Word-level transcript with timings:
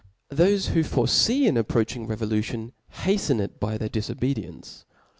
Thofe 0.31 0.69
who 0.69 0.83
forefee 0.83 1.47
an 1.47 1.57
approaching 1.57 2.07
revolu* 2.07 2.43
tion, 2.43 2.71
haftcn 2.95 3.39
it 3.39 3.59
by 3.59 3.77
their 3.77 3.87
difobedience. 3.87 4.83